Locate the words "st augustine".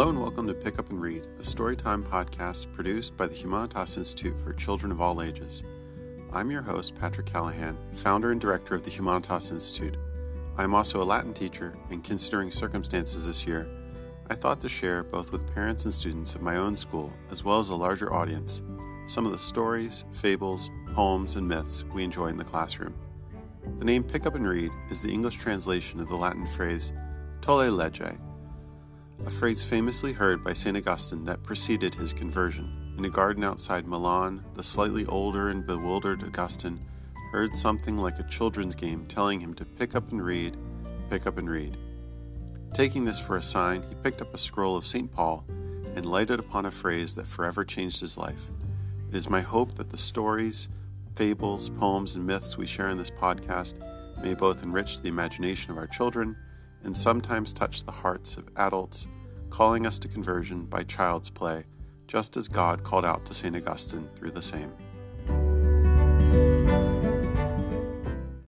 30.52-31.24, 63.34-64.08